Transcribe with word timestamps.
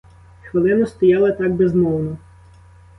Хвилину 0.43 0.85
стояли 0.87 1.31
так 1.31 1.55
безмовно. 1.55 2.17